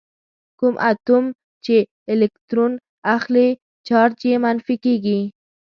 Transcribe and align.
کوم 0.59 0.75
اتوم 0.89 1.25
چې 1.65 1.75
الکترون 2.11 2.71
اخلي 3.15 3.47
چارج 3.87 4.17
یې 4.29 4.35
منفي 4.43 4.75
کیږي. 4.85 5.19